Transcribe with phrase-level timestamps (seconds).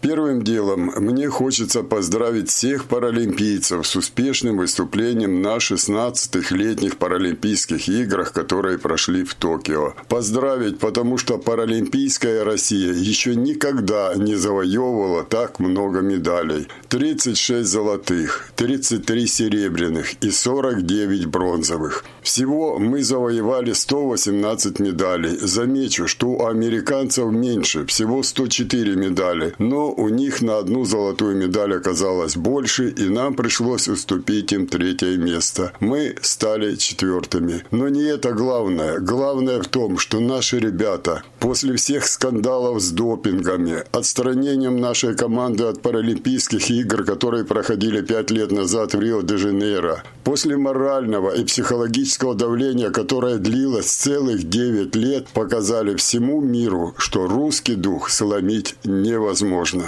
[0.00, 8.32] Первым делом мне хочется поздравить всех паралимпийцев с успешным выступлением на 16-х летних Паралимпийских играх,
[8.32, 9.92] которые прошли в Токио.
[10.08, 16.66] Поздравить, потому что Паралимпийская Россия еще никогда не завоевывала так много медалей.
[16.88, 22.04] 36 золотых, 33 серебряных и 49 бронзовых.
[22.22, 25.36] Всего мы завоевали 118 медалей.
[25.36, 29.54] Замечу, что у американцев меньше, всего 104 медали.
[29.58, 35.16] Но у них на одну золотую медаль оказалось больше, и нам пришлось уступить им третье
[35.16, 35.72] место.
[35.80, 37.64] Мы стали четвертыми.
[37.70, 38.98] Но не это главное.
[38.98, 45.82] Главное в том, что наши ребята после всех скандалов с допингами, отстранением нашей команды от
[45.82, 53.38] Паралимпийских игр, которые проходили пять лет назад в Рио-де-Жанейро, после морального и психологического давления, которое
[53.38, 59.79] длилось целых 9 лет, показали всему миру, что русский дух сломить невозможно.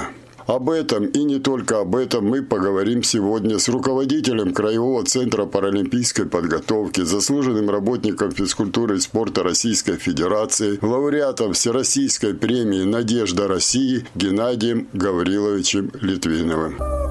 [0.47, 6.27] Об этом и не только об этом мы поговорим сегодня с руководителем Краевого центра паралимпийской
[6.27, 15.93] подготовки, заслуженным работником физкультуры и спорта Российской Федерации, лауреатом Всероссийской премии «Надежда России» Геннадием Гавриловичем
[16.01, 17.02] Литвиновым.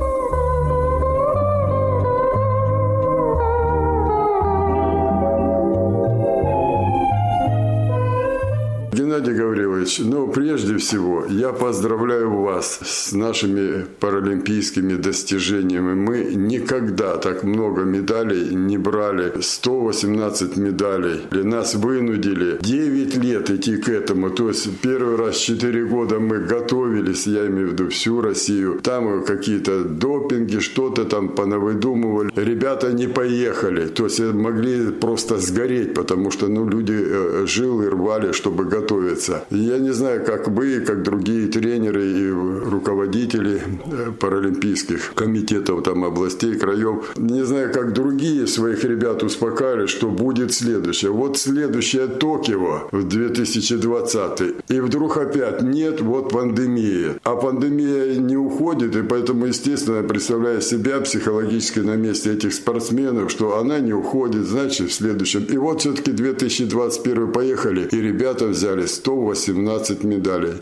[10.33, 15.93] Прежде всего, я поздравляю вас с нашими паралимпийскими достижениями.
[15.93, 19.33] Мы никогда так много медалей не брали.
[19.41, 21.21] 118 медалей.
[21.31, 24.29] И нас вынудили 9 лет идти к этому.
[24.29, 28.79] То есть первый раз 4 года мы готовились, я имею в виду всю Россию.
[28.83, 32.31] Там какие-то допинги, что-то там понавыдумывали.
[32.35, 33.87] Ребята не поехали.
[33.87, 38.81] То есть могли просто сгореть, потому что ну, люди э, жил и рвали, чтобы готовить
[38.81, 39.45] готовиться.
[39.49, 46.55] Я не знаю, как вы, как другие тренеры и руководители э, паралимпийских комитетов там областей,
[46.55, 51.11] краев, не знаю, как другие своих ребят успокаивали, что будет следующее.
[51.11, 54.41] Вот следующее Токио в 2020.
[54.69, 57.19] И вдруг опять нет, вот пандемия.
[57.23, 63.31] А пандемия не уходит, и поэтому, естественно, я представляю себя психологически на месте этих спортсменов,
[63.31, 65.45] что она не уходит, значит, в следующем.
[65.45, 70.10] И вот все-таки 2021 поехали, и ребята взяли 118 медалей.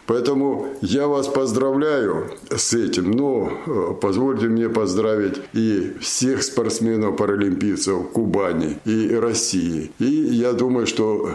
[0.05, 3.11] Поэтому я вас поздравляю с этим.
[3.11, 9.91] Но э, позвольте мне поздравить и всех спортсменов-паралимпийцев Кубани и России.
[9.99, 11.29] И я думаю, что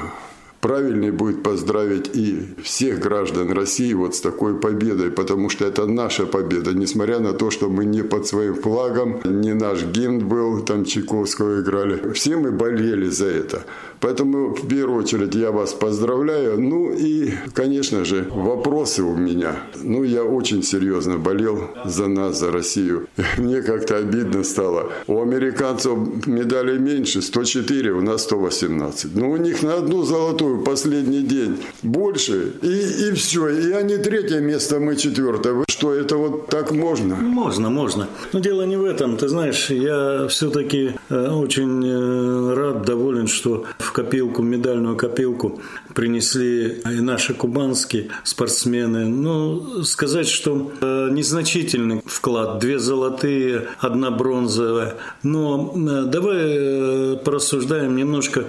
[0.65, 6.25] правильнее будет поздравить и всех граждан России вот с такой победой, потому что это наша
[6.25, 10.87] победа, несмотря на то, что мы не под своим флагом, не наш гимн был, там
[10.87, 12.13] Чайковского играли.
[12.15, 13.65] Все мы болели за это.
[14.05, 16.61] Поэтому в первую очередь я вас поздравляю.
[16.61, 19.57] Ну и, конечно же, вопросы у меня.
[19.83, 23.07] Ну, я очень серьезно болел за нас, за Россию.
[23.39, 24.93] Мне как-то обидно стало.
[25.07, 29.15] У американцев медалей меньше, 104, у нас 118.
[29.15, 32.53] Но у них на одну золотую последний день больше.
[32.63, 33.49] И, и все.
[33.49, 35.65] И они третье место, мы четвертое.
[35.69, 37.17] Что, это вот так можно?
[37.17, 38.09] Можно, можно.
[38.33, 39.17] Но дело не в этом.
[39.17, 45.61] Ты знаешь, я все-таки э, очень э, рад, доволен, что в копилку, медальную копилку
[45.95, 49.07] принесли и наши кубанские спортсмены.
[49.07, 52.59] Ну, сказать, что э, незначительный вклад.
[52.59, 54.97] Две золотые, одна бронзовая.
[55.23, 58.45] Но давай порассуждаем немножко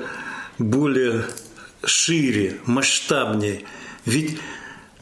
[0.60, 1.26] более
[1.86, 3.62] шире, масштабнее.
[4.06, 4.38] Ведь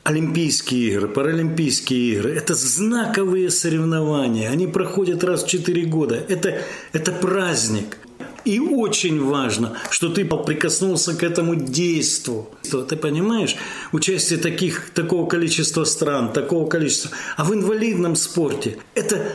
[0.03, 4.49] Олимпийские игры, Паралимпийские игры– это знаковые соревнования.
[4.49, 6.21] Они проходят раз в четыре года.
[6.27, 7.97] Это, это праздник.
[8.43, 12.49] И очень важно, что ты прикоснулся к этому действу.
[12.63, 13.55] Ты понимаешь?
[13.93, 17.11] Участие таких, такого количества стран, такого количества.
[17.37, 19.25] А в инвалидном спорте это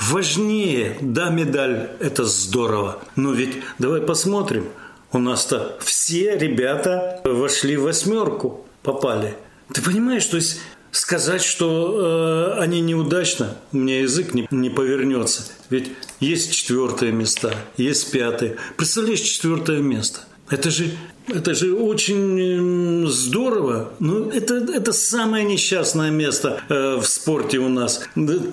[0.00, 0.96] важнее.
[1.00, 3.00] Да, медаль– это здорово.
[3.14, 4.64] Но ведь давай посмотрим.
[5.12, 9.36] У нас-то все ребята вошли в восьмерку, попали.
[9.72, 10.60] Ты понимаешь, то есть
[10.90, 15.44] сказать, что э, они неудачно, мне язык не, не повернется.
[15.70, 18.56] Ведь есть четвертое места, есть пятое.
[18.76, 20.20] Представляешь, четвертое место.
[20.50, 20.90] Это же
[21.28, 23.92] это же очень здорово.
[23.98, 28.08] Ну, это, это самое несчастное место э, в спорте у нас.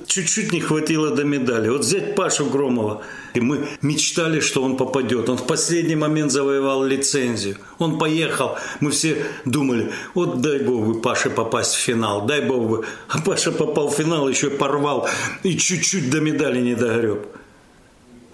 [0.07, 1.69] Чуть-чуть не хватило до медали.
[1.69, 3.01] Вот взять Пашу Громова.
[3.33, 5.29] И мы мечтали, что он попадет.
[5.29, 7.57] Он в последний момент завоевал лицензию.
[7.79, 8.57] Он поехал.
[8.79, 12.25] Мы все думали, вот дай бог бы Паше попасть в финал.
[12.25, 12.85] Дай бог бы.
[13.07, 15.07] А Паша попал в финал, еще порвал.
[15.43, 17.27] И чуть-чуть до медали не догреб.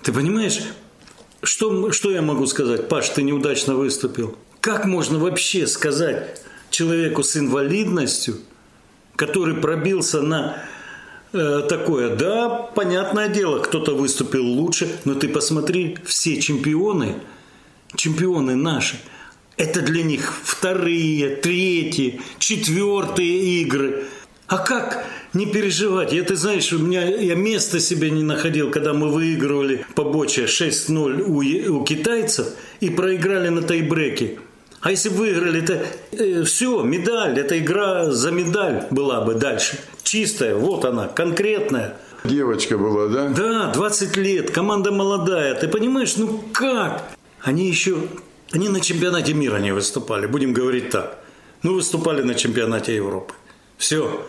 [0.01, 0.61] Ты понимаешь,
[1.41, 2.87] что, что я могу сказать?
[2.87, 4.37] Паш, ты неудачно выступил.
[4.61, 8.37] Как можно вообще сказать человеку с инвалидностью,
[9.15, 10.63] который пробился на
[11.33, 17.15] э, такое, да, понятное дело, кто-то выступил лучше, но ты посмотри, все чемпионы,
[17.95, 18.97] чемпионы наши,
[19.57, 24.05] это для них вторые, третьи, четвертые игры.
[24.47, 26.13] А как не переживать.
[26.13, 30.45] Я, ты знаешь, у меня я места себе не находил, когда мы выигрывали по боче
[30.45, 32.47] 6-0 у, у китайцев
[32.79, 34.39] и проиграли на тайбреке.
[34.81, 39.77] А если выиграли, это э, все, медаль, эта игра за медаль была бы дальше.
[40.03, 41.97] Чистая, вот она, конкретная.
[42.23, 43.29] Девочка была, да?
[43.29, 45.55] Да, 20 лет, команда молодая.
[45.55, 47.03] Ты понимаешь, ну как?
[47.41, 47.97] Они еще,
[48.51, 51.17] они на чемпионате мира не выступали, будем говорить так.
[51.61, 53.33] Ну, выступали на чемпионате Европы.
[53.77, 54.25] Все,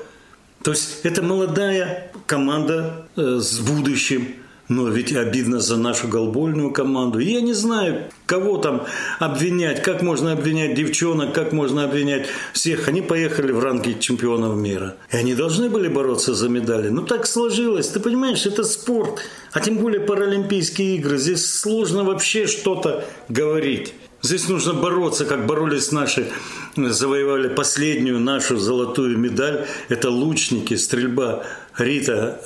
[0.63, 4.29] то есть это молодая команда э, с будущим.
[4.69, 7.19] Но ведь обидно за нашу голбольную команду.
[7.19, 8.87] Я не знаю, кого там
[9.19, 12.87] обвинять, как можно обвинять девчонок, как можно обвинять всех.
[12.87, 14.95] Они поехали в ранги чемпионов мира.
[15.11, 16.89] И они должны были бороться за медали.
[16.89, 17.89] Ну так сложилось.
[17.89, 19.23] Ты понимаешь, это спорт.
[19.51, 21.19] А тем более Паралимпийские игры.
[21.19, 23.93] Здесь сложно вообще что-то говорить.
[24.23, 26.29] Здесь нужно бороться, как боролись наши,
[26.77, 29.67] завоевали последнюю нашу золотую медаль.
[29.89, 31.43] Это лучники, стрельба
[31.79, 32.41] Рита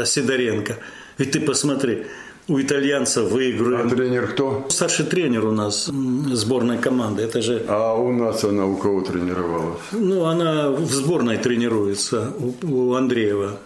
[0.00, 0.78] э, Сидоренко.
[1.18, 2.06] Ведь ты посмотри,
[2.48, 3.86] у итальянцев выигрываем.
[3.88, 4.66] А тренер кто?
[4.68, 7.22] Старший тренер у нас сборной команды.
[7.22, 7.64] Это же...
[7.68, 9.80] А у нас она у кого тренировалась?
[9.92, 13.58] Ну, она в сборной тренируется, у, у Андреева.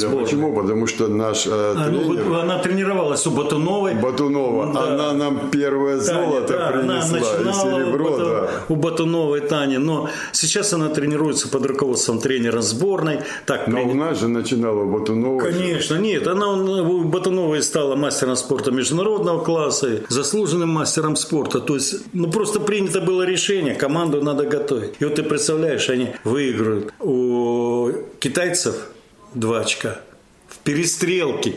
[0.00, 0.54] Да, почему?
[0.54, 2.24] Потому что наш э, а, ну, тренер...
[2.24, 3.94] Ну, она тренировалась у Батуновой.
[3.94, 4.72] Батунова.
[4.72, 4.92] Да.
[4.92, 7.18] Она нам первое золото Таня, да, принесла.
[7.40, 8.24] Она и серебро, у, Бату...
[8.24, 8.50] да.
[8.68, 9.78] у Батуновой Тани.
[9.78, 13.20] Но сейчас она тренируется под руководством тренера сборной.
[13.46, 13.90] Так, Но при...
[13.90, 15.40] у нас же начинала Батунова.
[15.40, 16.26] Конечно, нет.
[16.26, 21.60] Она у Батуновой стала мастером спорта международного класса, заслуженным мастером спорта.
[21.60, 24.94] То есть, ну просто принято было решение, команду надо готовить.
[25.00, 27.90] И вот ты представляешь, они выиграют у
[28.20, 28.91] китайцев
[29.34, 30.00] два очка.
[30.48, 31.54] В перестрелке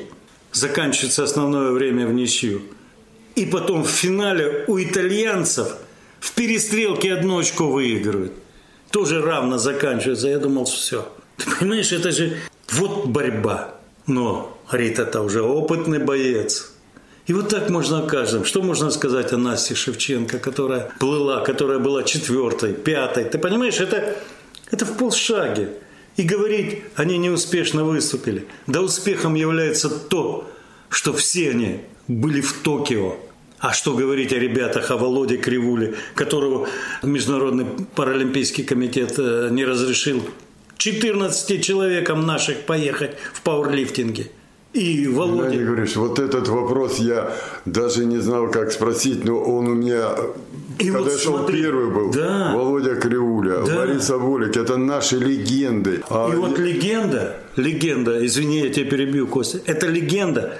[0.51, 2.61] заканчивается основное время в ничью.
[3.35, 5.75] И потом в финале у итальянцев
[6.19, 8.33] в перестрелке одно очко выигрывают.
[8.91, 10.29] Тоже равно заканчивается.
[10.29, 11.11] Я думал, все.
[11.37, 12.37] Ты понимаешь, это же
[12.69, 13.75] вот борьба.
[14.07, 16.71] Но Рита-то уже опытный боец.
[17.27, 18.45] И вот так можно о каждом.
[18.45, 23.25] Что можно сказать о Насте Шевченко, которая плыла, которая была четвертой, пятой?
[23.25, 24.15] Ты понимаешь, это,
[24.71, 25.73] это в полшаге
[26.17, 28.45] и говорить, они неуспешно выступили.
[28.67, 30.49] Да успехом является то,
[30.89, 33.17] что все они были в Токио.
[33.59, 36.67] А что говорить о ребятах, о Володе Кривуле, которого
[37.03, 37.65] Международный
[37.95, 40.23] паралимпийский комитет э, не разрешил
[40.77, 44.29] 14 человекам наших поехать в пауэрлифтинге–
[44.75, 45.43] и Володя...
[45.43, 47.33] Леонид Григорьевич, вот этот вопрос я
[47.65, 50.09] даже не знал, как спросить, но он у меня,
[50.79, 53.75] и когда вот я шел смотри, первый был, да, Володя Кривуля, да.
[53.75, 56.03] Борис Аволик, это наши легенды.
[56.09, 56.29] А...
[56.31, 60.57] И вот легенда, легенда, извини, я тебя перебью, Костя, это легенда,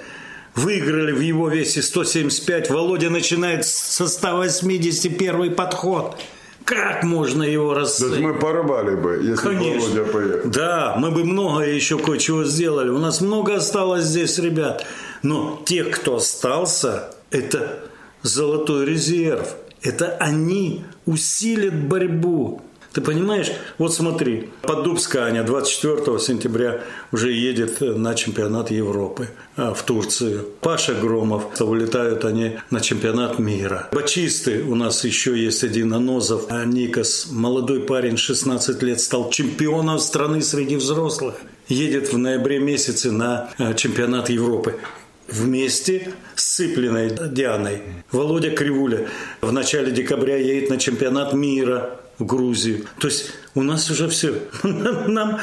[0.55, 6.17] выиграли в его весе 175, Володя начинает со 181 подход–
[6.65, 8.19] как можно его рассыпать?
[8.19, 10.01] Да мы порвали бы, если Конечно.
[10.01, 10.49] Володя поехал.
[10.49, 12.89] Да, мы бы много еще кое-чего сделали.
[12.89, 14.83] У нас много осталось здесь ребят.
[15.21, 17.79] Но те, кто остался, это
[18.23, 19.55] золотой резерв.
[19.83, 22.61] Это они усилят борьбу.
[22.95, 23.51] Ты понимаешь?
[23.77, 30.47] Вот смотри, Поддубская Аня 24 сентября уже едет на чемпионат Европы а, в Турцию.
[30.61, 33.89] Паша Громов, вылетают они на чемпионат мира.
[33.91, 36.45] Бачисты у нас еще есть один Анозов.
[36.49, 41.35] А Никас, молодой парень, 16 лет, стал чемпионом страны среди взрослых.
[41.67, 44.79] Едет в ноябре месяце на а, чемпионат Европы
[45.27, 47.81] вместе с Сыплиной Дианой.
[48.13, 49.09] Володя Кривуля
[49.41, 52.85] в начале декабря едет на чемпионат мира Грузию.
[52.99, 54.33] То есть у нас уже все.
[54.63, 55.39] Нам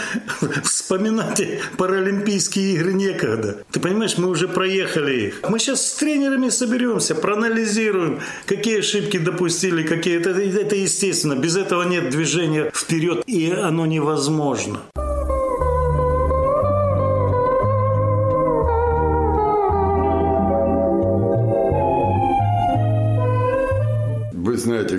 [0.65, 1.43] вспоминать
[1.77, 3.65] Паралимпийские игры некогда.
[3.71, 5.41] Ты понимаешь, мы уже проехали их.
[5.49, 11.35] Мы сейчас с тренерами соберемся, проанализируем, какие ошибки допустили, какие это, это естественно.
[11.35, 14.81] Без этого нет движения вперед, и оно невозможно.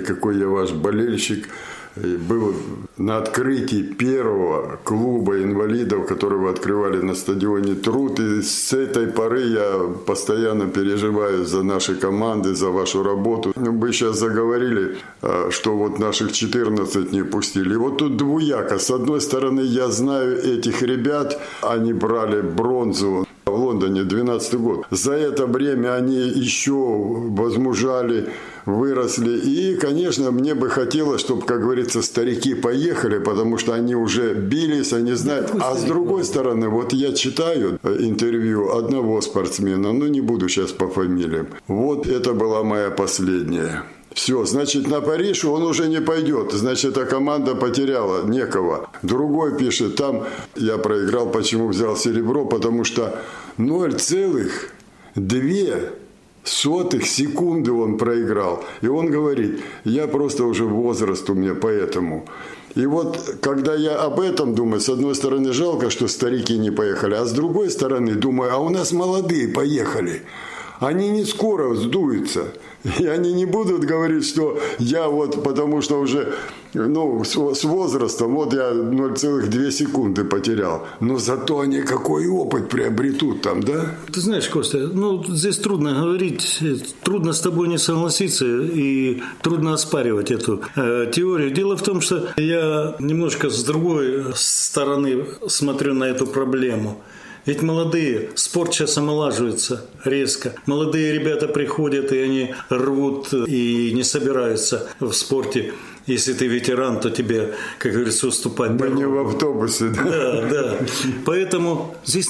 [0.04, 1.48] Какой я ваш болельщик
[1.96, 2.54] был
[2.96, 8.20] на открытии первого клуба инвалидов, который вы открывали на стадионе Труд.
[8.20, 13.52] И с этой поры я постоянно переживаю за наши команды, за вашу работу.
[13.54, 17.74] Вы сейчас заговорили, а, что вот наших 14 не пустили.
[17.74, 18.78] И вот тут двуяко.
[18.78, 24.86] С одной стороны, я знаю этих ребят, они брали бронзу в Лондоне 12 год.
[24.90, 28.28] За это время они еще возмужали,
[28.66, 29.38] выросли.
[29.38, 34.92] И, конечно, мне бы хотелось, чтобы, как говорится, старики поехали, потому что они уже бились,
[34.92, 35.52] они знают.
[35.60, 40.88] А с другой стороны, вот я читаю интервью одного спортсмена, ну не буду сейчас по
[40.88, 41.48] фамилиям.
[41.68, 43.84] Вот это была моя последняя.
[44.14, 46.52] Все, значит, на Париж он уже не пойдет.
[46.52, 48.88] Значит, эта команда потеряла некого.
[49.02, 53.18] Другой пишет, там я проиграл, почему взял серебро, потому что
[53.58, 55.90] 0,2
[56.44, 58.64] сотых секунды он проиграл.
[58.82, 62.24] И он говорит, я просто уже возраст у меня поэтому.
[62.76, 67.14] И вот, когда я об этом думаю, с одной стороны, жалко, что старики не поехали,
[67.14, 70.22] а с другой стороны, думаю, а у нас молодые поехали.
[70.80, 72.52] Они не скоро сдуются.
[72.98, 76.34] И они не будут говорить, что я вот, потому что уже
[76.74, 80.86] ну, с, возрастом, вот я 0,2 секунды потерял.
[81.00, 83.96] Но зато они какой опыт приобретут там, да?
[84.12, 86.60] Ты знаешь, Костя, ну, здесь трудно говорить,
[87.02, 91.52] трудно с тобой не согласиться и трудно оспаривать эту э, теорию.
[91.52, 96.98] Дело в том, что я немножко с другой стороны смотрю на эту проблему.
[97.46, 100.54] Ведь молодые, спорт сейчас омолаживается резко.
[100.66, 105.74] Молодые ребята приходят, и они рвут и не собираются в спорте.
[106.06, 110.02] Если ты ветеран, то тебе, как говорится, уступать Мы не в автобусе, да?
[110.02, 110.78] Да, да.
[111.24, 112.28] Поэтому здесь,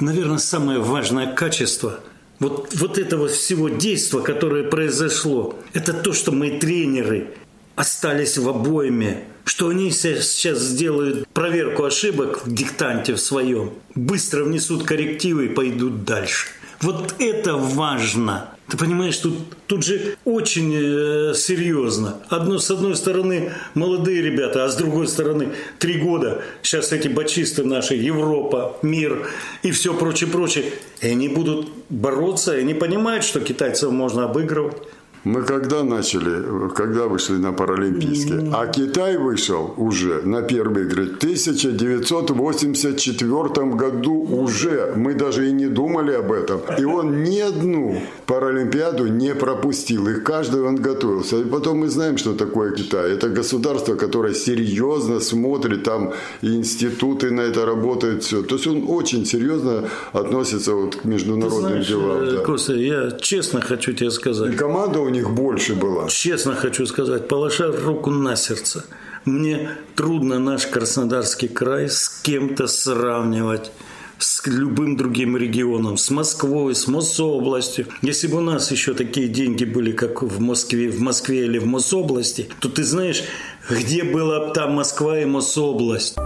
[0.00, 2.00] наверное, самое важное качество
[2.40, 7.28] вот, вот этого всего действия, которое произошло, это то, что мы тренеры
[7.76, 14.84] остались в обойме что они сейчас сделают проверку ошибок в диктанте в своем, быстро внесут
[14.84, 16.48] коррективы и пойдут дальше.
[16.80, 18.50] Вот это важно.
[18.68, 19.34] Ты понимаешь, тут,
[19.66, 22.22] тут же очень э, серьезно.
[22.30, 26.42] Одно, с одной стороны молодые ребята, а с другой стороны три года.
[26.62, 29.28] Сейчас эти бачисты наши, Европа, мир
[29.62, 30.64] и все прочее, прочее.
[31.02, 34.78] И они будут бороться, и они понимают, что китайцев можно обыгрывать.
[35.24, 38.50] Мы когда начали, когда вышли на Паралимпийские?
[38.52, 44.92] А Китай вышел уже на первые игры в 1984 году уже.
[44.96, 46.60] Мы даже и не думали об этом.
[46.78, 50.08] И он ни одну Паралимпиаду не пропустил.
[50.08, 51.38] И каждый он готовился.
[51.38, 53.12] И потом мы знаем, что такое Китай.
[53.12, 56.12] Это государство, которое серьезно смотрит, там
[56.42, 58.42] и институты на это работают, все.
[58.42, 62.22] То есть он очень серьезно относится вот к международным знаешь, делам.
[62.22, 62.40] Э, да.
[62.42, 64.52] Костя, я честно хочу тебе сказать.
[64.52, 66.08] И команда у них больше была.
[66.08, 68.84] Честно хочу сказать, положа руку на сердце,
[69.24, 73.70] мне трудно наш Краснодарский край с кем-то сравнивать
[74.18, 77.86] с любым другим регионом, с Москвой, с Мособластью.
[78.02, 81.66] Если бы у нас еще такие деньги были, как в Москве, в Москве или в
[81.66, 83.22] Мособласти, то ты знаешь,
[83.68, 86.16] где была там Москва и Мособласть?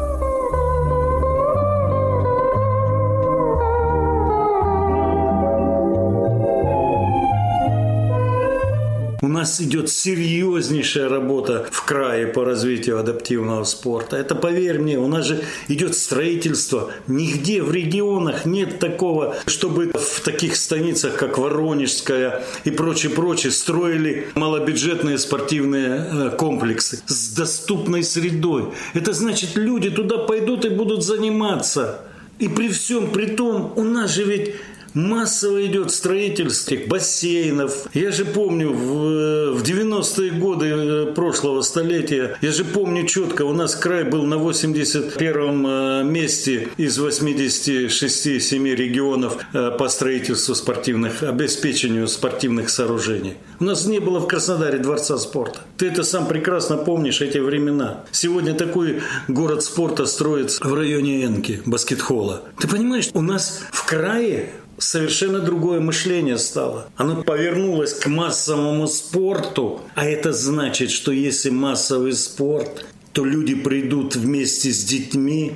[9.28, 14.16] У нас идет серьезнейшая работа в крае по развитию адаптивного спорта.
[14.16, 16.90] Это, поверь мне, у нас же идет строительство.
[17.06, 24.28] Нигде в регионах нет такого, чтобы в таких станицах, как Воронежская и прочее, прочее, строили
[24.35, 28.73] малобюджетные спортивные э, комплексы с доступной средой.
[28.94, 32.00] Это значит, люди туда пойдут и будут заниматься.
[32.38, 34.54] И при всем при том, у нас же ведь
[34.99, 37.87] массово идет строительство бассейнов.
[37.95, 43.52] Я же помню, в, в 90-е годы э, прошлого столетия, я же помню четко, у
[43.52, 52.09] нас край был на 81-м э, месте из 86-7 регионов э, по строительству спортивных, обеспечению
[52.09, 53.35] спортивных сооружений.
[53.61, 55.61] У нас не было в Краснодаре дворца спорта.
[55.76, 58.05] Ты это сам прекрасно помнишь, эти времена.
[58.11, 62.43] Сегодня такой город спорта строится в районе Энки, баскетхола.
[62.59, 66.88] Ты понимаешь, у нас в крае совершенно другое мышление стало.
[66.97, 69.80] Оно повернулось к массовому спорту.
[69.94, 75.54] А это значит, что если массовый спорт, то люди придут вместе с детьми,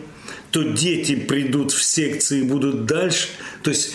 [0.50, 3.28] то дети придут в секции и будут дальше.
[3.62, 3.94] То есть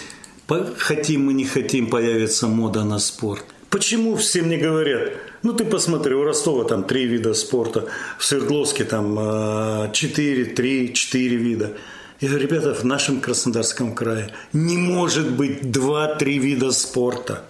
[0.77, 3.43] хотим мы не хотим, появится мода на спорт.
[3.69, 5.11] Почему все мне говорят,
[5.43, 7.85] ну ты посмотри, у Ростова там три вида спорта,
[8.17, 11.73] в Свердловске там э, четыре, три, четыре вида.
[12.19, 17.43] Я говорю, ребята, в нашем Краснодарском крае не может быть два-три вида спорта.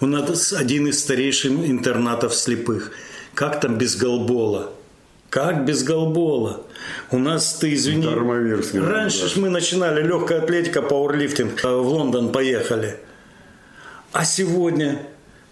[0.00, 2.90] У нас один из старейших интернатов слепых.
[3.34, 4.72] Как там без голбола?
[5.30, 6.62] Как без голбола?
[7.12, 9.40] У нас, ты извини, раньше да.
[9.40, 12.98] мы начинали легкая атлетика, пауэрлифтинг, в Лондон поехали.
[14.12, 15.06] А сегодня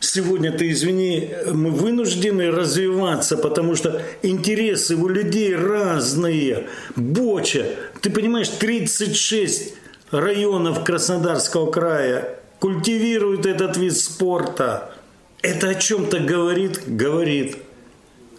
[0.05, 6.67] Сегодня, ты извини, мы вынуждены развиваться, потому что интересы у людей разные.
[6.97, 7.67] Боча,
[8.03, 9.75] ты понимаешь, 36
[10.11, 14.93] районов Краснодарского края культивируют этот вид спорта.
[15.41, 16.83] Это о чем-то говорит?
[16.87, 17.59] Говорит.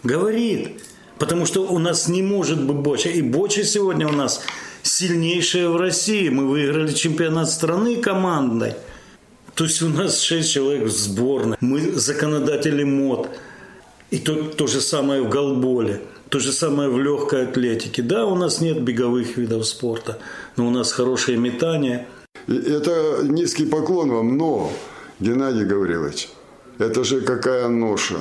[0.02, 0.82] Говорит.
[1.18, 3.08] Потому что у нас не может быть боча.
[3.08, 4.42] И боча сегодня у нас
[4.82, 6.28] сильнейшая в России.
[6.28, 8.74] Мы выиграли чемпионат страны командной.
[9.54, 11.56] То есть у нас шесть человек в сборной.
[11.60, 13.30] Мы законодатели мод.
[14.10, 16.02] И то, то же самое в голболе.
[16.34, 18.02] То же самое в легкой атлетике.
[18.02, 20.18] Да, у нас нет беговых видов спорта,
[20.56, 22.08] но у нас хорошее метание.
[22.48, 24.72] Это низкий поклон вам, но,
[25.20, 26.30] Геннадий Гаврилович,
[26.78, 28.16] это же какая ноша.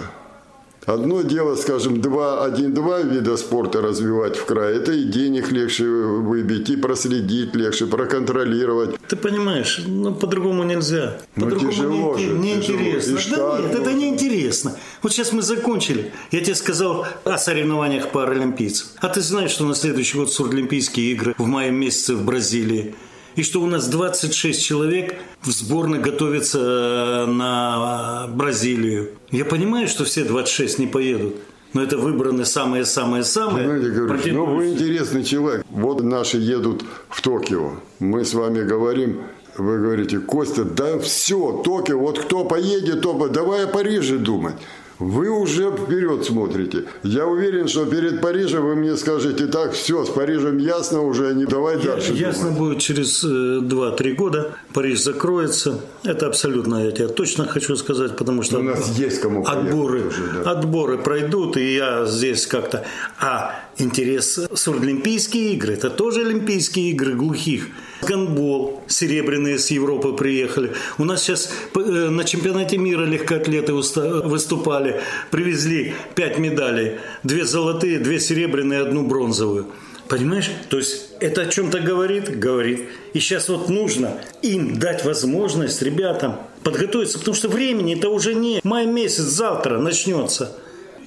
[0.85, 6.69] Одно дело, скажем, два, один-два вида спорта развивать в крае, это и денег легче выбить,
[6.69, 8.95] и проследить легче, проконтролировать.
[9.07, 11.17] Ты понимаешь, ну по-другому нельзя.
[11.35, 12.33] Ну тяжело не, же.
[12.33, 13.19] Не интересно.
[13.35, 14.75] Да нет, это не интересно.
[15.01, 16.11] Вот сейчас мы закончили.
[16.31, 18.87] Я тебе сказал о соревнованиях паралимпийцев.
[18.97, 22.95] А ты знаешь, что на следующий год Сурдлимпийские игры в мае месяце в Бразилии
[23.35, 29.11] и что у нас 26 человек в сборной готовятся э, на Бразилию.
[29.31, 31.35] Я понимаю, что все 26 не поедут.
[31.73, 33.65] Но это выбраны самые-самые-самые.
[33.67, 35.65] Знаете, ну вы интересный человек.
[35.71, 37.71] Вот наши едут в Токио.
[37.97, 39.21] Мы с вами говорим,
[39.57, 44.55] вы говорите, Костя, да все, Токио, вот кто поедет, то давай о Париже думать.
[45.03, 46.85] Вы уже вперед смотрите.
[47.03, 51.45] Я уверен, что перед Парижем вы мне скажете, так, все, с Парижем ясно уже, не
[51.45, 52.13] давай я, дальше.
[52.13, 52.59] Ясно думать.
[52.59, 54.55] будет через 2-3 э, года.
[54.73, 55.81] Париж закроется.
[56.03, 58.59] Это абсолютно, я тебе точно хочу сказать, потому что...
[58.59, 60.51] У нас есть кому отборы, уже, да.
[60.51, 62.85] отборы пройдут, и я здесь как-то...
[63.19, 67.67] А интерес с Олимпийские игры, это тоже Олимпийские игры глухих.
[68.05, 70.73] Гандбол, серебряные с Европы приехали.
[70.97, 76.99] У нас сейчас э, на чемпионате мира легкоатлеты выступали, привезли пять медалей.
[77.23, 79.67] Две золотые, две серебряные, одну бронзовую.
[80.07, 80.51] Понимаешь?
[80.69, 82.37] То есть это о чем-то говорит?
[82.37, 82.83] Говорит.
[83.13, 88.59] И сейчас вот нужно им дать возможность ребятам подготовиться, потому что времени это уже не
[88.63, 90.55] май месяц, завтра начнется.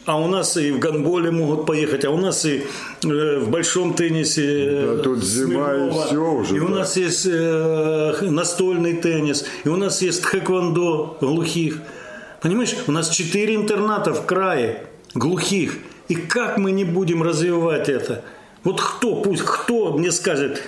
[0.07, 2.63] А у нас и в гандболе могут поехать, а у нас и
[3.05, 4.97] э, в большом теннисе.
[4.97, 6.05] Да, тут зима Смирнова.
[6.05, 6.57] и все уже.
[6.57, 11.79] И у нас есть э, настольный теннис, и у нас есть хэквондо глухих.
[12.41, 15.79] Понимаешь, у нас четыре интерната в крае глухих.
[16.07, 18.23] И как мы не будем развивать это?
[18.63, 20.63] Вот кто, пусть кто мне скажет,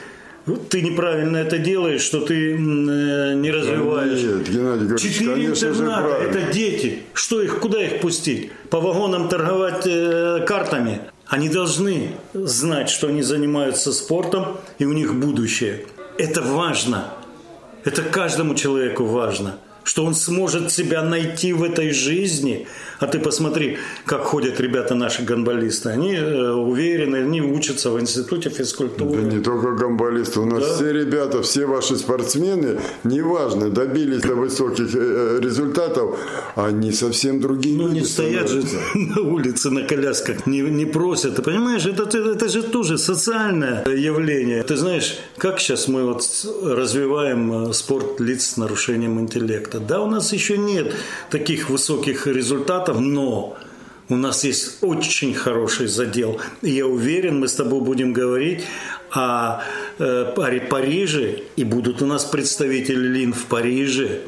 [0.56, 4.22] ты неправильно это делаешь, что ты э, не развиваешь.
[4.22, 7.02] Нет, Геннадий Георгиевич, Четыре интерната– это дети.
[7.12, 8.50] Что их, куда их пустить?
[8.70, 11.00] По вагонам торговать э, картами?
[11.26, 15.84] Они должны знать, что они занимаются спортом, и у них будущее.
[16.16, 17.12] Это важно.
[17.84, 19.56] Это каждому человеку важно–
[19.88, 22.66] что он сможет себя найти в этой жизни.
[22.98, 25.90] А ты посмотри, как ходят ребята наши гонболисты.
[25.90, 29.22] Они э, уверены, они учатся в институте физкультуры.
[29.22, 30.40] Да не только гонболисты.
[30.40, 30.74] У нас да?
[30.74, 36.18] все ребята, все ваши спортсмены, неважно, добились до высоких э, э, результатов,
[36.56, 38.62] они совсем другие Ну не стоят же
[38.94, 41.37] на улице на колясках, не, не просят.
[41.37, 44.62] Ты понимаешь, это, это, же тоже социальное явление.
[44.62, 46.22] Ты знаешь, как сейчас мы вот
[46.62, 49.78] развиваем спорт лиц с нарушением интеллекта.
[49.78, 50.94] Да, у нас еще нет
[51.30, 53.57] таких высоких результатов, но
[54.09, 56.40] у нас есть очень хороший задел.
[56.62, 58.64] И я уверен, мы с тобой будем говорить
[59.11, 59.61] о,
[59.98, 64.20] э, о Париже, и будут у нас представители ЛИН в Париже.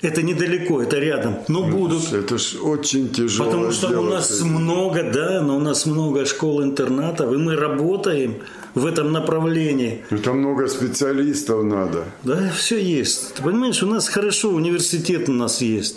[0.00, 2.12] Это недалеко, это рядом, но ну, будут.
[2.12, 3.50] Это ж очень тяжело.
[3.50, 8.36] Потому что у нас много, да, но у нас много школ-интернатов, и мы работаем
[8.74, 10.04] в этом направлении.
[10.10, 12.04] Это много специалистов надо.
[12.22, 13.34] Да, все есть.
[13.34, 15.96] Ты понимаешь, у нас хорошо, университет у нас есть.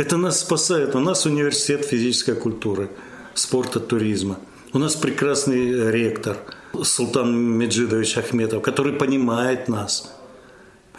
[0.00, 0.94] Это нас спасает.
[0.94, 2.88] У нас университет физической культуры,
[3.34, 4.38] спорта, туризма.
[4.72, 6.38] У нас прекрасный ректор
[6.82, 10.10] Султан Меджидович Ахметов, который понимает нас.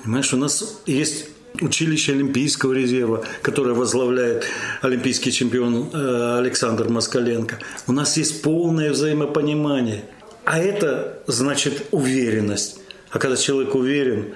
[0.03, 4.45] Понимаешь, у нас есть училище Олимпийского резерва, которое возглавляет
[4.83, 7.57] олимпийский чемпион э, Александр Москаленко.
[7.87, 10.05] У нас есть полное взаимопонимание–
[10.45, 12.79] а это значит уверенность.
[13.09, 14.33] А когда человек уверен,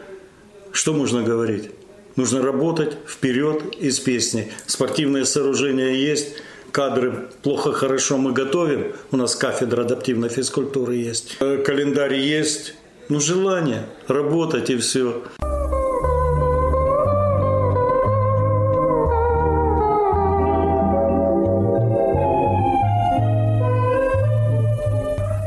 [0.71, 1.71] что можно говорить?
[2.15, 4.49] Нужно работать вперед из песни.
[4.65, 6.35] Спортивные сооружения есть,
[6.71, 8.93] кадры плохо хорошо мы готовим.
[9.11, 11.35] У нас кафедра адаптивной физкультуры есть.
[11.41, 12.75] Э, календарь есть.
[13.09, 15.23] Ну, желание работать и все.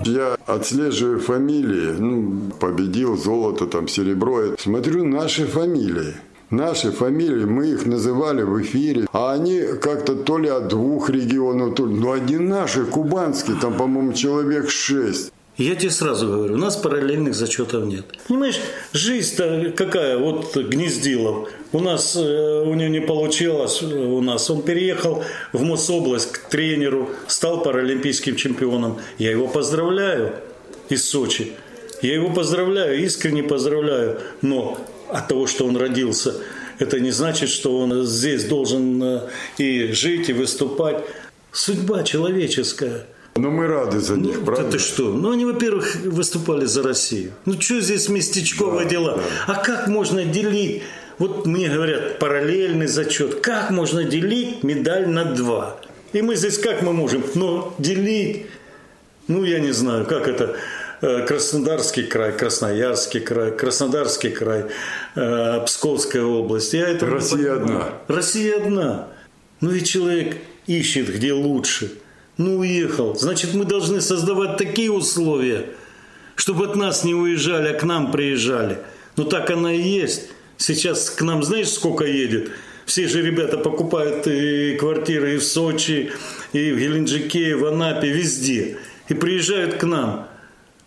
[0.05, 4.57] Я отслеживаю фамилии, ну, победил золото, там, серебро.
[4.59, 6.15] Смотрю наши фамилии.
[6.51, 11.75] Наши фамилии, мы их называли в эфире, а они как-то то ли от двух регионов,
[11.75, 15.31] то ли, ну, одни наши, кубанские, там, по-моему, человек шесть.
[15.59, 18.07] Я тебе сразу говорю, у нас параллельных зачетов нет.
[18.29, 18.61] Понимаешь,
[18.93, 21.49] жизнь-то какая, вот Гнездилов.
[21.73, 24.49] У нас, э, у него не получилось, у нас.
[24.51, 28.99] Он переехал в Мособласть к тренеру, стал паралимпийским чемпионом.
[29.19, 30.37] Я его поздравляю
[30.89, 31.53] из Сочи.
[32.03, 34.21] Я его поздравляю, искренне поздравляю.
[34.41, 34.79] Но
[35.11, 36.35] от того, что он родился,
[36.79, 39.21] это не значит, что он здесь должен э,
[39.59, 41.05] и жить, и выступать.
[41.53, 43.07] Судьба человеческая–
[43.39, 44.65] но мы рады за них, ну, правда?
[44.65, 45.13] Да ты что?
[45.13, 47.33] Ну, они, во-первых, выступали за Россию.
[47.45, 49.15] Ну, что здесь местечковые да, дела?
[49.17, 49.55] Да.
[49.55, 50.83] А как можно делить?
[51.19, 53.41] Вот мне говорят, параллельный зачет.
[53.41, 55.79] Как можно делить медаль на два?
[56.13, 57.23] И мы здесь как мы можем?
[57.35, 58.47] Но делить,
[59.29, 60.57] ну, я не знаю, как это...
[61.01, 64.65] Э, Краснодарский край, Красноярский край, Краснодарский край,
[65.15, 66.75] э, Псковская область.
[66.75, 67.89] Я это Россия одна.
[68.09, 69.09] Россия одна.
[69.61, 71.93] Ну и человек ищет, где лучше–
[72.39, 73.17] ну, уехал.
[73.17, 75.67] Значит, мы должны создавать такие условия,
[76.37, 78.79] чтобы от нас не уезжали, а к нам приезжали.
[79.17, 80.29] Ну, так она и есть.
[80.57, 82.51] Сейчас к нам, знаешь, сколько едет?
[82.87, 86.13] Все же ребята покупают и квартиры и в Сочи,
[86.53, 88.79] и в Геленджике, и в Анапе, везде.
[89.09, 90.28] И приезжают к нам.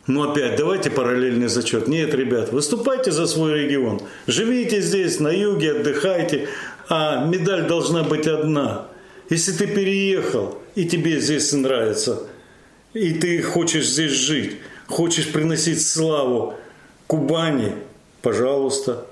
[0.08, 1.88] Ну опять, давайте параллельный зачет.
[1.88, 4.02] Нет, ребят, выступайте за свой регион.
[4.28, 6.48] Живите здесь, на юге, отдыхайте.
[6.90, 8.88] А медаль должна быть одна.
[9.30, 12.28] Если ты переехал, и тебе здесь нравится,
[12.94, 16.56] и ты хочешь здесь жить, хочешь приносить славу
[17.08, 17.74] Кубани,
[18.22, 19.06] пожалуйста,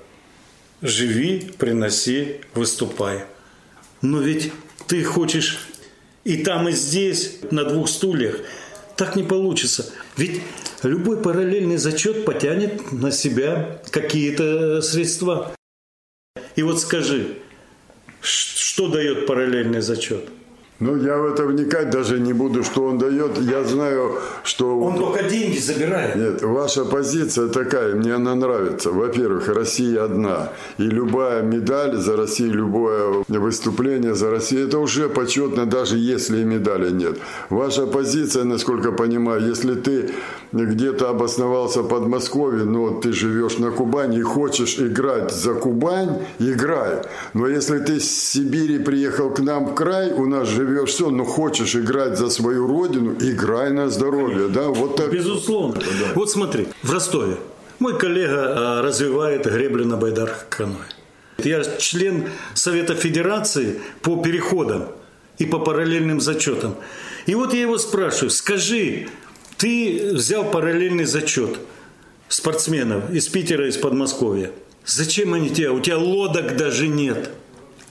[0.82, 3.24] живи, приноси, выступай.
[4.02, 4.52] Но ведь
[4.86, 5.58] ты хочешь
[6.24, 8.40] и там, и здесь, на двух стульях.
[9.00, 9.90] Так не получится.
[10.18, 10.42] Ведь
[10.82, 15.56] любой параллельный зачет потянет на себя какие-то средства.
[16.54, 17.38] И вот скажи,
[18.20, 20.28] что дает параллельный зачет?
[20.80, 23.38] Ну, я в это вникать даже не буду, что он дает.
[23.38, 24.78] Я знаю, что...
[24.80, 26.16] Он только деньги забирает.
[26.16, 28.90] Нет, ваша позиция такая, мне она нравится.
[28.90, 30.52] Во-первых, Россия одна.
[30.78, 36.44] И любая медаль за Россию, любое выступление за Россию, это уже почетно, даже если и
[36.44, 37.18] медали нет.
[37.50, 40.10] Ваша позиция, насколько понимаю, если ты
[40.52, 47.02] где-то обосновался в Подмосковье, но ты живешь на Кубани и хочешь играть за Кубань, играй.
[47.34, 51.24] Но если ты с Сибири приехал к нам в край, у нас живешь все, но
[51.24, 54.48] хочешь играть за свою родину, играй на здоровье.
[54.48, 54.68] Да?
[54.68, 55.12] Вот так.
[55.12, 55.74] Безусловно.
[55.74, 56.12] Да.
[56.14, 57.36] Вот смотри, в Ростове
[57.78, 60.84] мой коллега а, развивает греблю на байдарках каноэ.
[61.38, 64.88] Я член Совета Федерации по переходам
[65.38, 66.74] и по параллельным зачетам.
[67.26, 69.08] И вот я его спрашиваю, скажи,
[69.60, 71.58] ты взял параллельный зачет
[72.28, 74.52] спортсменов из Питера, из Подмосковья.
[74.86, 75.70] Зачем они тебе?
[75.70, 77.30] У тебя лодок даже нет.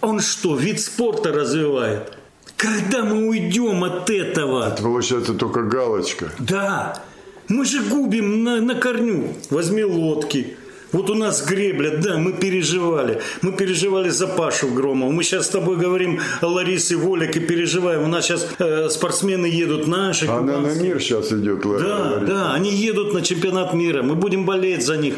[0.02, 2.12] Он что, вид спорта развивает?
[2.58, 4.68] Когда мы уйдем от этого?
[4.68, 6.32] Это получается только галочка.
[6.40, 7.04] Да.
[7.48, 9.36] Мы же губим на, на корню.
[9.52, 10.58] Возьми лодки,
[10.92, 13.22] вот у нас гребля, да, мы переживали.
[13.42, 15.12] Мы переживали за Пашу Громова.
[15.12, 18.04] Мы сейчас с тобой говорим о Ларисе Волик и переживаем.
[18.04, 20.26] У нас сейчас э, спортсмены едут наши.
[20.28, 21.88] Она на мир сейчас идет, Лариса.
[21.88, 22.26] Да, Лариса.
[22.26, 24.02] да, они едут на чемпионат мира.
[24.02, 25.16] Мы будем болеть за них.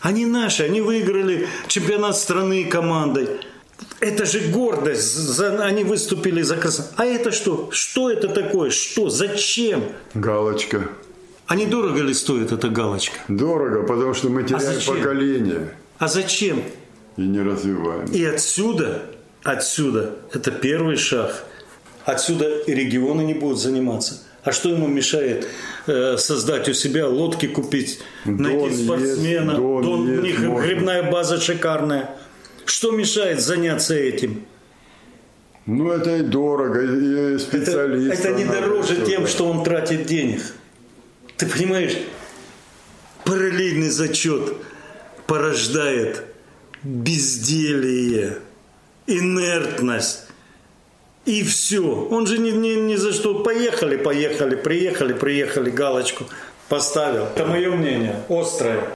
[0.00, 3.28] Они наши, они выиграли чемпионат страны командой.
[4.00, 5.14] Это же гордость.
[5.14, 6.88] За, они выступили за красоту.
[6.96, 7.68] А это что?
[7.72, 8.70] Что это такое?
[8.70, 9.08] Что?
[9.08, 9.82] Зачем?
[10.14, 10.88] Галочка.
[11.46, 13.18] А не дорого ли стоит эта галочка?
[13.28, 15.74] Dорого, потому что мы теряем а поколение.
[15.98, 16.62] А зачем?
[17.16, 18.06] И не развиваем.
[18.06, 19.02] И отсюда,
[19.42, 21.44] отсюда, это первый шаг.
[22.04, 24.22] Отсюда и регионы не будут заниматься.
[24.42, 25.48] А что ему мешает
[25.86, 29.50] э, создать у себя лодки купить, дон найти спортсмена?
[29.52, 30.66] Есть, дон, дон есть, у них можно.
[30.66, 32.10] грибная база шикарная.
[32.66, 34.44] Что мешает заняться этим?
[35.66, 38.12] Ну, это и дорого, и специалисты.
[38.12, 40.42] Это, это не дороже тем, что он тратит денег.
[41.44, 41.98] Ты понимаешь,
[43.24, 44.54] параллельный зачет
[45.26, 46.24] порождает
[46.82, 48.38] безделие,
[49.06, 50.22] инертность.
[51.26, 51.82] И все.
[51.82, 53.42] Он же ни, ни, ни за что.
[53.42, 56.24] Поехали, поехали, приехали, приехали, галочку
[56.68, 57.24] поставил.
[57.24, 58.94] Это мое мнение, острое.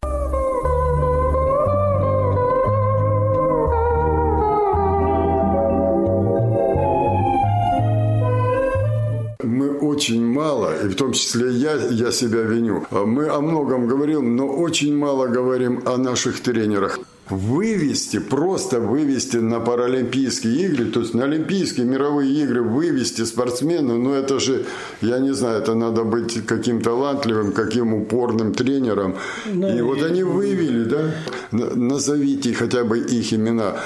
[10.89, 12.87] И в том числе я, я себя виню.
[12.91, 16.99] Мы о многом говорим, но очень мало говорим о наших тренерах.
[17.31, 24.15] вывести, просто вывести на Паралимпийские игры, то есть на Олимпийские мировые игры вывести спортсмена, ну
[24.15, 24.65] это же,
[25.03, 29.17] я не знаю, это надо быть каким талантливым, каким упорным тренером.
[29.47, 31.15] И, и вот они вывели, да,
[31.53, 33.77] назовите хотя бы их имена.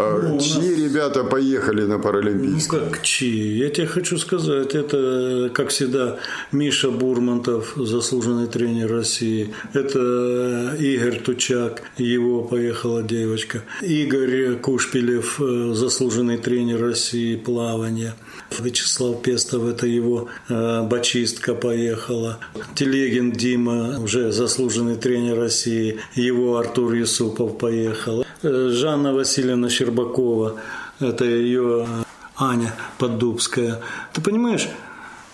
[0.00, 0.78] А ну, чьи нас...
[0.78, 2.80] ребята поехали на Паралимпийские?
[2.80, 3.58] Ну как чьи?
[3.58, 6.18] Я тебе хочу сказать, это, как всегда,
[6.52, 9.52] Миша Бурмантов, заслуженный тренер России.
[9.72, 13.64] Это Игорь Тучак, его поехала девочка.
[13.82, 18.14] Игорь Кушпилев, э, заслуженный тренер России плавания.
[18.58, 22.38] Вячеслав Пестов, это его э, бачистка поехала.
[22.74, 28.24] Телегин Дима, уже заслуженный тренер России, его Артур Юсупов поехал.
[28.42, 30.60] Э, Жанна Васильевна Щербакова,
[31.00, 32.04] это ее э,
[32.36, 33.80] Аня Поддубская.
[34.12, 34.68] Ты понимаешь,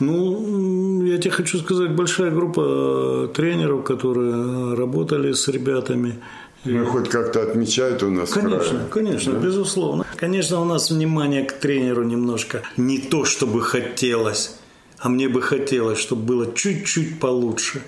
[0.00, 6.20] ну, я тебе хочу сказать, большая группа э, тренеров, которые работали с ребятами.
[6.64, 8.31] Ну, хоть как-то отмечают у нас.
[8.31, 8.88] Конечно, крае.
[8.90, 9.38] конечно, да?
[9.38, 10.07] безусловно.
[10.16, 14.57] Конечно, у нас внимание к тренеру немножко не то, чтобы хотелось,
[14.98, 17.83] а мне бы хотелось, чтобы было чуть-чуть получше.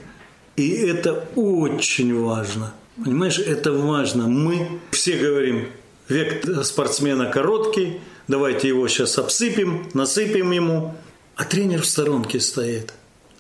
[0.57, 2.75] И это очень важно.
[3.03, 4.27] Понимаешь, это важно.
[4.27, 5.69] Мы все говорим,
[6.09, 10.95] век спортсмена короткий, давайте его сейчас обсыпем, насыпем ему.
[11.35, 12.95] А тренер в сторонке стоит.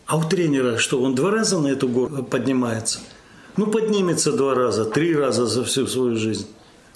[0.07, 3.01] А у тренера что, он два раза на эту гору поднимается?
[3.57, 6.47] Ну, поднимется два раза, три раза за всю свою жизнь.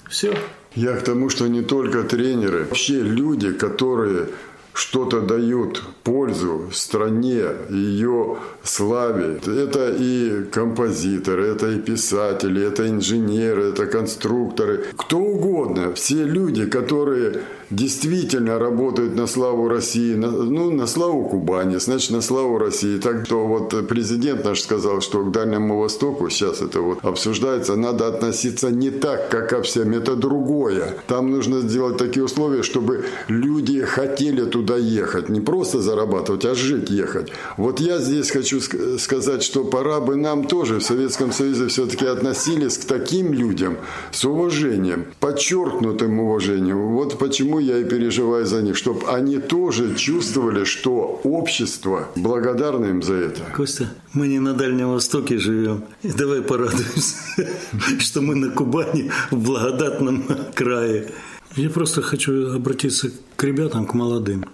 [0.09, 0.33] Все.
[0.75, 4.27] Я к тому, что не только тренеры, вообще люди, которые
[4.73, 9.39] что-то дают пользу стране, ее славе.
[9.45, 15.93] Это и композиторы, это и писатели, это инженеры, это конструкторы, кто угодно.
[15.93, 22.21] Все люди, которые действительно работают на славу России, на, ну, на славу Кубани, значит, на
[22.21, 22.97] славу России.
[22.97, 28.07] Так что вот президент наш сказал, что к Дальнему Востоку, сейчас это вот обсуждается, надо
[28.07, 30.95] относиться не так, как ко всем, это другое.
[31.07, 36.89] Там нужно сделать такие условия, чтобы люди хотели туда ехать, не просто зарабатывать, а жить,
[36.89, 37.31] ехать.
[37.57, 38.59] Вот я здесь хочу
[38.99, 43.77] сказать, что пора бы нам тоже в Советском Союзе все-таки относились к таким людям
[44.11, 46.93] с уважением, подчеркнутым уважением.
[46.93, 53.01] Вот почему я и переживаю за них, чтобы они тоже чувствовали, что общество благодарно им
[53.01, 53.41] за это.
[53.55, 55.83] Костя, мы не на Дальнем Востоке живем.
[56.03, 57.15] И давай порадуемся,
[57.99, 61.11] что мы на Кубани в благодатном крае.
[61.55, 64.45] Я просто хочу обратиться к ребятам, к молодым.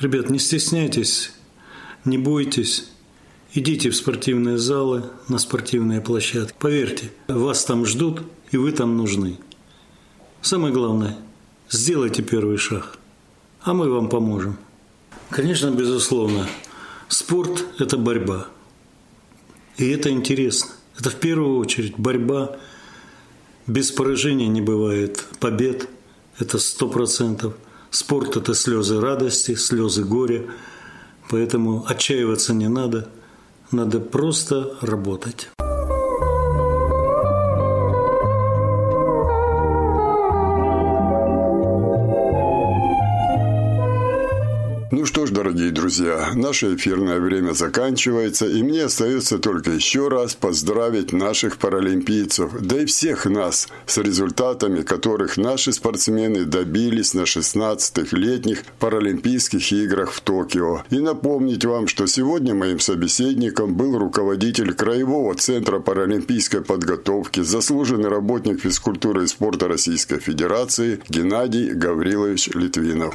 [0.00, 1.32] Ребят, не стесняйтесь,
[2.04, 2.90] не бойтесь.
[3.54, 6.54] Идите в спортивные залы, на спортивные площадки.
[6.58, 9.38] Поверьте, вас там ждут, и вы там нужны.
[10.42, 11.16] Самое главное,
[11.68, 12.96] Сделайте первый шаг,
[13.60, 14.56] а мы вам поможем.
[15.30, 16.46] Конечно, безусловно,
[17.08, 18.46] спорт– это борьба.
[19.76, 20.70] И это интересно.
[20.96, 22.56] Это в первую очередь борьба.
[23.66, 25.88] Без поражения не бывает побед.
[26.38, 27.54] Это сто процентов.
[27.90, 30.44] Спорт– это слезы радости, слезы горя.
[31.28, 33.08] Поэтому отчаиваться не надо.
[33.72, 35.48] Надо просто работать.
[45.06, 51.12] Что ж, дорогие друзья, наше эфирное время заканчивается, и мне остается только еще раз поздравить
[51.12, 58.64] наших паралимпийцев, да и всех нас с результатами, которых наши спортсмены добились на 16-х летних
[58.78, 60.82] Паралимпийских играх в Токио.
[60.90, 68.60] И напомнить вам, что сегодня моим собеседником был руководитель Краевого центра паралимпийской подготовки, заслуженный работник
[68.60, 73.14] физкультуры и спорта Российской Федерации Геннадий Гаврилович Литвинов.